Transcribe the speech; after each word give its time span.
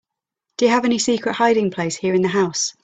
Do 0.57 0.65
you 0.65 0.71
have 0.71 0.83
any 0.85 0.97
secret 0.97 1.33
hiding 1.33 1.69
place 1.69 1.95
here 1.95 2.15
in 2.15 2.23
the 2.23 2.27
house? 2.29 2.73